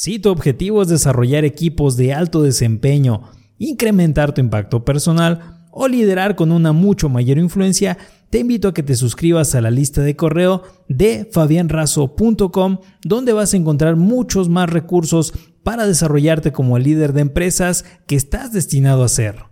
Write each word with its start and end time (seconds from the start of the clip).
Si 0.00 0.20
tu 0.20 0.30
objetivo 0.30 0.80
es 0.80 0.86
desarrollar 0.86 1.44
equipos 1.44 1.96
de 1.96 2.14
alto 2.14 2.40
desempeño, 2.44 3.32
incrementar 3.58 4.32
tu 4.32 4.40
impacto 4.40 4.84
personal 4.84 5.66
o 5.72 5.88
liderar 5.88 6.36
con 6.36 6.52
una 6.52 6.72
mucho 6.72 7.08
mayor 7.08 7.36
influencia, 7.36 7.98
te 8.30 8.38
invito 8.38 8.68
a 8.68 8.74
que 8.74 8.84
te 8.84 8.94
suscribas 8.94 9.56
a 9.56 9.60
la 9.60 9.72
lista 9.72 10.00
de 10.02 10.14
correo 10.14 10.62
de 10.86 11.28
fabianrazo.com 11.32 12.78
donde 13.02 13.32
vas 13.32 13.52
a 13.52 13.56
encontrar 13.56 13.96
muchos 13.96 14.48
más 14.48 14.70
recursos 14.70 15.32
para 15.64 15.84
desarrollarte 15.84 16.52
como 16.52 16.76
el 16.76 16.84
líder 16.84 17.12
de 17.12 17.22
empresas 17.22 17.84
que 18.06 18.14
estás 18.14 18.52
destinado 18.52 19.02
a 19.02 19.08
ser. 19.08 19.46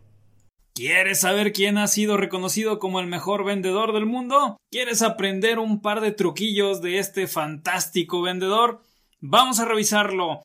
¿Quieres 0.76 1.18
saber 1.18 1.52
quién 1.52 1.76
ha 1.76 1.88
sido 1.88 2.16
reconocido 2.16 2.78
como 2.78 3.00
el 3.00 3.08
mejor 3.08 3.44
vendedor 3.44 3.92
del 3.92 4.06
mundo? 4.06 4.58
¿Quieres 4.70 5.02
aprender 5.02 5.58
un 5.58 5.82
par 5.82 6.00
de 6.00 6.12
truquillos 6.12 6.80
de 6.82 7.00
este 7.00 7.26
fantástico 7.26 8.22
vendedor? 8.22 8.82
Vamos 9.22 9.60
a 9.60 9.64
revisarlo. 9.64 10.42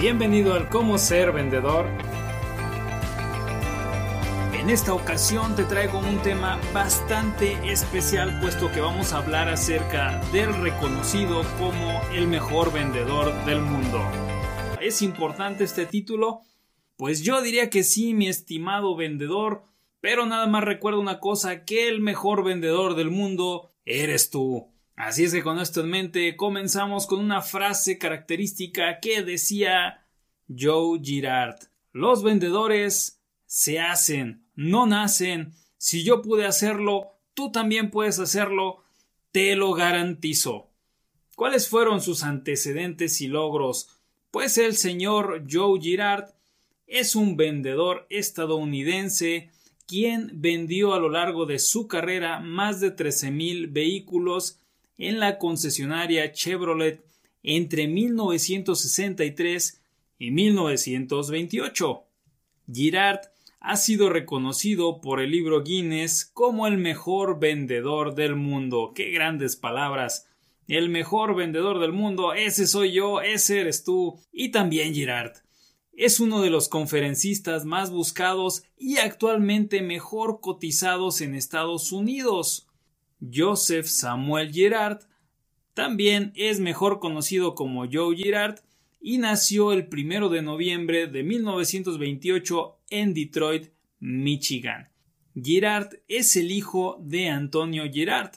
Bienvenido 0.00 0.54
al 0.54 0.68
Cómo 0.68 0.98
ser 0.98 1.30
vendedor. 1.30 1.86
En 4.52 4.68
esta 4.68 4.92
ocasión 4.92 5.54
te 5.54 5.62
traigo 5.62 6.00
un 6.00 6.20
tema 6.22 6.60
bastante 6.74 7.52
especial 7.70 8.40
puesto 8.40 8.72
que 8.72 8.80
vamos 8.80 9.12
a 9.12 9.18
hablar 9.18 9.48
acerca 9.48 10.20
del 10.32 10.52
reconocido 10.60 11.42
como 11.56 12.00
el 12.12 12.26
mejor 12.26 12.72
vendedor 12.72 13.32
del 13.44 13.60
mundo. 13.60 14.02
¿Es 14.80 15.00
importante 15.00 15.62
este 15.62 15.86
título? 15.86 16.40
Pues 16.96 17.22
yo 17.22 17.40
diría 17.40 17.70
que 17.70 17.84
sí, 17.84 18.14
mi 18.14 18.26
estimado 18.26 18.96
vendedor, 18.96 19.62
pero 20.00 20.26
nada 20.26 20.48
más 20.48 20.64
recuerda 20.64 20.98
una 20.98 21.20
cosa, 21.20 21.64
que 21.64 21.88
el 21.88 22.00
mejor 22.00 22.42
vendedor 22.42 22.96
del 22.96 23.12
mundo 23.12 23.69
eres 23.84 24.30
tú. 24.30 24.72
Así 24.96 25.24
es 25.24 25.32
que 25.32 25.42
con 25.42 25.58
esto 25.58 25.80
en 25.80 25.90
mente 25.90 26.36
comenzamos 26.36 27.06
con 27.06 27.20
una 27.20 27.40
frase 27.40 27.96
característica 27.98 29.00
que 29.00 29.22
decía 29.22 30.06
Joe 30.48 31.00
Girard. 31.02 31.56
Los 31.92 32.22
vendedores 32.22 33.20
se 33.46 33.80
hacen, 33.80 34.44
no 34.54 34.86
nacen. 34.86 35.54
Si 35.78 36.04
yo 36.04 36.22
pude 36.22 36.44
hacerlo, 36.44 37.18
tú 37.34 37.50
también 37.50 37.90
puedes 37.90 38.18
hacerlo, 38.18 38.84
te 39.32 39.56
lo 39.56 39.72
garantizo. 39.72 40.70
¿Cuáles 41.34 41.68
fueron 41.68 42.02
sus 42.02 42.22
antecedentes 42.22 43.20
y 43.22 43.28
logros? 43.28 44.00
Pues 44.30 44.58
el 44.58 44.76
señor 44.76 45.46
Joe 45.50 45.80
Girard 45.80 46.34
es 46.86 47.16
un 47.16 47.36
vendedor 47.36 48.06
estadounidense 48.10 49.50
quien 49.90 50.30
vendió 50.34 50.94
a 50.94 51.00
lo 51.00 51.08
largo 51.08 51.46
de 51.46 51.58
su 51.58 51.88
carrera 51.88 52.38
más 52.38 52.80
de 52.80 52.94
13.000 52.94 53.72
vehículos 53.72 54.60
en 54.98 55.18
la 55.18 55.36
concesionaria 55.36 56.30
Chevrolet 56.30 57.04
entre 57.42 57.88
1963 57.88 59.82
y 60.20 60.30
1928. 60.30 62.04
Girard 62.72 63.18
ha 63.58 63.76
sido 63.76 64.10
reconocido 64.10 65.00
por 65.00 65.20
el 65.20 65.32
libro 65.32 65.64
Guinness 65.64 66.24
como 66.24 66.68
el 66.68 66.78
mejor 66.78 67.40
vendedor 67.40 68.14
del 68.14 68.36
mundo. 68.36 68.92
¡Qué 68.94 69.10
grandes 69.10 69.56
palabras! 69.56 70.28
El 70.68 70.88
mejor 70.88 71.34
vendedor 71.34 71.80
del 71.80 71.90
mundo, 71.90 72.32
ese 72.32 72.68
soy 72.68 72.92
yo, 72.92 73.22
ese 73.22 73.62
eres 73.62 73.82
tú. 73.82 74.20
Y 74.32 74.50
también 74.50 74.94
Girard 74.94 75.32
es 76.00 76.18
uno 76.18 76.40
de 76.40 76.48
los 76.48 76.70
conferencistas 76.70 77.66
más 77.66 77.90
buscados 77.90 78.62
y 78.78 78.96
actualmente 78.96 79.82
mejor 79.82 80.40
cotizados 80.40 81.20
en 81.20 81.34
Estados 81.34 81.92
Unidos. 81.92 82.66
Joseph 83.20 83.84
Samuel 83.84 84.50
Girard 84.50 85.00
también 85.74 86.32
es 86.36 86.58
mejor 86.58 87.00
conocido 87.00 87.54
como 87.54 87.84
Joe 87.86 88.16
Girard 88.16 88.60
y 88.98 89.18
nació 89.18 89.74
el 89.74 89.88
primero 89.88 90.30
de 90.30 90.40
noviembre 90.40 91.06
de 91.06 91.22
1928 91.22 92.78
en 92.88 93.12
Detroit, 93.12 93.68
Michigan. 93.98 94.88
Girard 95.34 95.98
es 96.08 96.34
el 96.34 96.50
hijo 96.50 96.96
de 97.02 97.28
Antonio 97.28 97.84
Girard, 97.92 98.36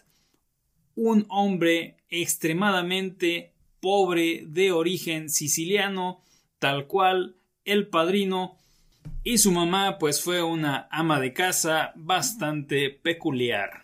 un 0.96 1.26
hombre 1.30 1.96
extremadamente 2.10 3.54
pobre 3.80 4.44
de 4.48 4.74
origen 4.74 5.30
siciliano, 5.30 6.22
tal 6.60 6.88
cual 6.88 7.38
el 7.66 7.88
padrino 7.88 8.58
y 9.24 9.38
su 9.38 9.52
mamá 9.52 9.98
pues 10.00 10.22
fue 10.22 10.44
una 10.44 10.88
ama 10.92 11.20
de 11.20 11.34
casa 11.34 11.94
bastante 11.96 12.90
peculiar. 12.90 13.84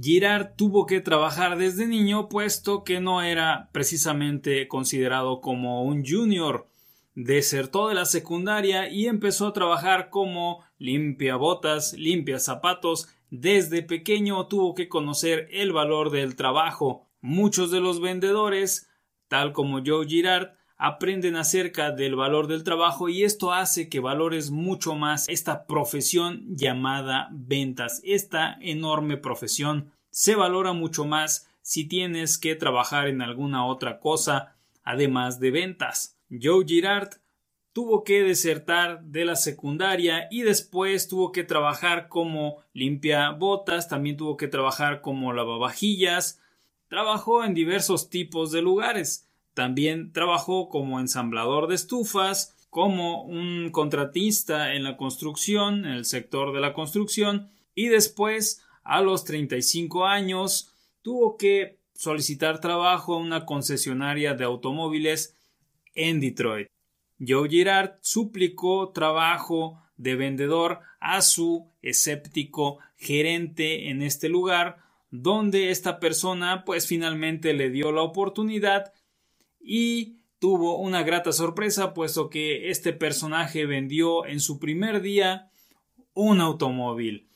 Girard 0.00 0.54
tuvo 0.56 0.86
que 0.86 1.00
trabajar 1.00 1.58
desde 1.58 1.86
niño 1.86 2.28
puesto 2.28 2.84
que 2.84 3.00
no 3.00 3.22
era 3.22 3.68
precisamente 3.72 4.66
considerado 4.68 5.40
como 5.40 5.84
un 5.84 6.04
junior. 6.06 6.66
Desertó 7.14 7.88
de 7.88 7.94
la 7.94 8.06
secundaria 8.06 8.88
y 8.88 9.08
empezó 9.08 9.48
a 9.48 9.52
trabajar 9.52 10.08
como 10.08 10.64
limpia 10.78 11.36
botas, 11.36 11.92
limpia 11.92 12.38
zapatos. 12.38 13.08
Desde 13.30 13.82
pequeño 13.82 14.46
tuvo 14.46 14.74
que 14.74 14.88
conocer 14.88 15.48
el 15.50 15.72
valor 15.72 16.10
del 16.10 16.34
trabajo. 16.34 17.06
Muchos 17.20 17.70
de 17.70 17.80
los 17.80 18.00
vendedores, 18.00 18.88
tal 19.28 19.52
como 19.52 19.82
Joe 19.84 20.06
Girard, 20.06 20.52
aprenden 20.80 21.36
acerca 21.36 21.90
del 21.90 22.16
valor 22.16 22.46
del 22.46 22.64
trabajo 22.64 23.10
y 23.10 23.22
esto 23.22 23.52
hace 23.52 23.90
que 23.90 24.00
valores 24.00 24.50
mucho 24.50 24.94
más 24.94 25.28
esta 25.28 25.66
profesión 25.66 26.46
llamada 26.48 27.28
ventas. 27.32 28.00
Esta 28.02 28.56
enorme 28.62 29.18
profesión 29.18 29.92
se 30.08 30.34
valora 30.34 30.72
mucho 30.72 31.04
más 31.04 31.50
si 31.60 31.84
tienes 31.84 32.38
que 32.38 32.54
trabajar 32.54 33.08
en 33.08 33.20
alguna 33.20 33.66
otra 33.66 34.00
cosa 34.00 34.56
además 34.82 35.38
de 35.38 35.50
ventas. 35.50 36.16
Joe 36.30 36.64
Girard 36.66 37.10
tuvo 37.74 38.02
que 38.02 38.22
desertar 38.22 39.02
de 39.02 39.26
la 39.26 39.36
secundaria 39.36 40.28
y 40.30 40.42
después 40.42 41.08
tuvo 41.08 41.30
que 41.30 41.44
trabajar 41.44 42.08
como 42.08 42.62
limpia 42.72 43.32
botas, 43.32 43.90
también 43.90 44.16
tuvo 44.16 44.38
que 44.38 44.48
trabajar 44.48 45.02
como 45.02 45.34
lavavajillas, 45.34 46.40
trabajó 46.88 47.44
en 47.44 47.52
diversos 47.52 48.08
tipos 48.08 48.50
de 48.50 48.62
lugares. 48.62 49.29
También 49.54 50.12
trabajó 50.12 50.68
como 50.68 51.00
ensamblador 51.00 51.66
de 51.66 51.74
estufas, 51.74 52.56
como 52.70 53.24
un 53.24 53.70
contratista 53.70 54.74
en 54.74 54.84
la 54.84 54.96
construcción, 54.96 55.84
en 55.84 55.92
el 55.92 56.04
sector 56.04 56.52
de 56.54 56.60
la 56.60 56.72
construcción, 56.72 57.50
y 57.74 57.88
después, 57.88 58.62
a 58.84 59.02
los 59.02 59.24
35 59.24 60.06
años, 60.06 60.72
tuvo 61.02 61.36
que 61.36 61.80
solicitar 61.94 62.60
trabajo 62.60 63.14
a 63.14 63.18
una 63.18 63.44
concesionaria 63.44 64.34
de 64.34 64.44
automóviles 64.44 65.36
en 65.94 66.20
Detroit. 66.20 66.68
Joe 67.18 67.48
Girard 67.48 67.98
suplicó 68.00 68.90
trabajo 68.90 69.82
de 69.96 70.16
vendedor 70.16 70.80
a 71.00 71.20
su 71.20 71.70
escéptico 71.82 72.78
gerente 72.96 73.90
en 73.90 74.00
este 74.00 74.28
lugar, 74.28 74.78
donde 75.10 75.70
esta 75.70 76.00
persona 76.00 76.64
pues 76.64 76.86
finalmente 76.86 77.52
le 77.52 77.68
dio 77.68 77.92
la 77.92 78.02
oportunidad 78.02 78.92
y 79.60 80.20
tuvo 80.38 80.78
una 80.78 81.02
grata 81.02 81.32
sorpresa 81.32 81.94
puesto 81.94 82.30
que 82.30 82.70
este 82.70 82.92
personaje 82.92 83.66
vendió 83.66 84.26
en 84.26 84.40
su 84.40 84.58
primer 84.58 85.02
día 85.02 85.50
un 86.14 86.40
automóvil. 86.40 87.28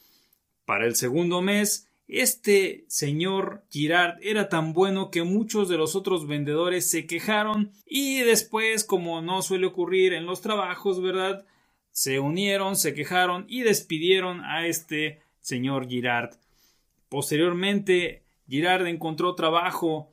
Para 0.65 0.87
el 0.87 0.97
segundo 0.97 1.43
mes, 1.43 1.89
este 2.09 2.85
señor 2.89 3.65
Girard 3.71 4.19
era 4.23 4.49
tan 4.49 4.73
bueno 4.73 5.11
que 5.11 5.23
muchos 5.23 5.69
de 5.69 5.77
los 5.77 5.97
otros 5.97 6.27
vendedores 6.27 6.91
se 6.91 7.07
quejaron 7.07 7.73
y 7.87 8.21
después, 8.21 8.85
como 8.85 9.23
no 9.23 9.43
suele 9.43 9.67
ocurrir 9.67 10.13
en 10.13 10.27
los 10.27 10.41
trabajos, 10.41 11.01
¿verdad? 11.01 11.47
Se 11.91 12.21
unieron, 12.21 12.77
se 12.77 12.95
quejaron 12.95 13.47
y 13.49 13.63
despidieron 13.63 14.43
a 14.45 14.67
este 14.67 15.21
señor 15.41 15.89
Girard. 15.89 16.37
Posteriormente, 17.09 18.25
Girard 18.49 18.87
encontró 18.87 19.35
trabajo 19.35 20.13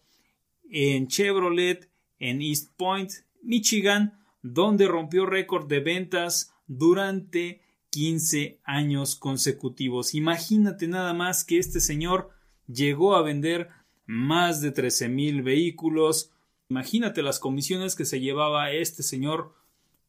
en 0.70 1.08
Chevrolet 1.08 1.91
en 2.22 2.42
East 2.42 2.70
Point, 2.78 3.12
Michigan, 3.42 4.14
donde 4.42 4.88
rompió 4.88 5.26
récord 5.26 5.68
de 5.68 5.82
ventas 5.82 6.54
durante 6.68 7.62
15 7.90 8.62
años 8.64 9.16
consecutivos. 9.16 10.16
Imagínate 10.16 10.88
nada 10.88 11.14
más 11.14 11.44
que 11.44 11.58
este 11.58 11.82
señor 11.82 12.30
llegó 12.68 13.16
a 13.16 13.24
vender 13.24 13.70
más 14.06 14.62
de 14.62 14.72
13 14.72 15.10
mil 15.10 15.42
vehículos. 15.42 16.32
Imagínate 16.70 17.22
las 17.24 17.40
comisiones 17.40 17.96
que 17.96 18.06
se 18.06 18.22
llevaba 18.22 18.72
este 18.72 19.04
señor 19.04 19.54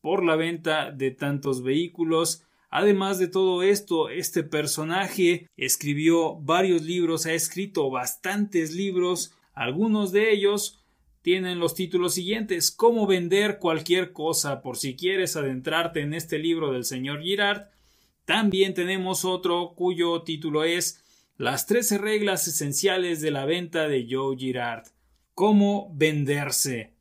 por 0.01 0.23
la 0.23 0.37
venta 0.37 0.91
de 0.93 1.11
tantos 1.11 1.63
vehículos. 1.63 2.45
Además 2.71 3.19
de 3.19 3.29
todo 3.29 3.63
esto, 3.63 4.11
este 4.11 4.43
personaje 4.43 5.49
escribió 5.57 6.37
varios 6.37 6.83
libros, 6.83 7.27
ha 7.27 7.33
escrito 7.33 7.91
bastantes 7.91 8.75
libros, 8.75 9.35
algunos 9.55 10.13
de 10.13 10.33
ellos 10.33 10.82
tienen 11.23 11.61
los 11.61 11.75
títulos 11.75 12.15
siguientes 12.15 12.71
Cómo 12.71 13.07
vender 13.07 13.59
cualquier 13.59 14.13
cosa 14.13 14.61
por 14.61 14.77
si 14.77 14.97
quieres 14.97 15.37
adentrarte 15.37 16.01
en 16.01 16.15
este 16.15 16.39
libro 16.39 16.73
del 16.73 16.85
señor 16.85 17.23
Girard. 17.23 17.69
También 18.25 18.75
tenemos 18.75 19.25
otro 19.25 19.75
cuyo 19.75 20.23
título 20.23 20.65
es 20.65 21.03
Las 21.37 21.67
13 21.67 21.99
reglas 21.99 22.47
esenciales 22.49 23.21
de 23.21 23.31
la 23.31 23.45
venta 23.45 23.89
de 23.89 24.07
Joe 24.11 24.37
Girard. 24.37 24.85
Cómo 25.35 25.93
venderse. 25.95 26.93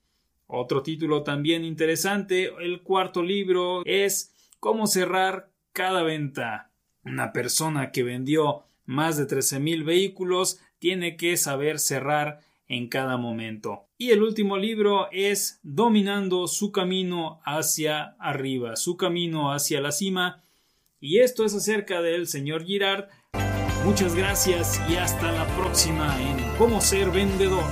Otro 0.45 0.83
título 0.83 1.23
también 1.23 1.65
interesante, 1.65 2.51
el 2.59 2.81
cuarto 2.81 3.23
libro 3.23 3.83
es 3.85 4.33
Cómo 4.59 4.85
cerrar 4.85 5.49
cada 5.73 6.03
venta. 6.03 6.71
Una 7.03 7.33
persona 7.33 7.91
que 7.91 8.03
vendió 8.03 8.65
más 8.85 9.17
de 9.17 9.27
13.000 9.27 9.83
vehículos 9.83 10.59
tiene 10.77 11.15
que 11.15 11.37
saber 11.37 11.79
cerrar 11.79 12.41
en 12.71 12.87
cada 12.87 13.17
momento. 13.17 13.89
Y 13.97 14.11
el 14.11 14.23
último 14.23 14.57
libro 14.57 15.09
es 15.11 15.59
Dominando 15.61 16.47
su 16.47 16.71
camino 16.71 17.41
hacia 17.43 18.15
arriba, 18.17 18.77
su 18.77 18.95
camino 18.95 19.51
hacia 19.51 19.81
la 19.81 19.91
cima. 19.91 20.41
Y 21.01 21.19
esto 21.19 21.43
es 21.43 21.53
acerca 21.53 22.01
del 22.01 22.27
señor 22.27 22.63
Girard. 22.63 23.09
Muchas 23.83 24.15
gracias 24.15 24.79
y 24.89 24.95
hasta 24.95 25.33
la 25.33 25.45
próxima 25.57 26.15
en 26.21 26.57
Cómo 26.57 26.79
ser 26.79 27.11
vendedor. 27.11 27.65